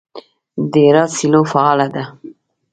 د 0.71 0.73
هرات 0.85 1.11
سیلو 1.17 1.41
فعاله 1.51 1.87
ده. 1.93 2.03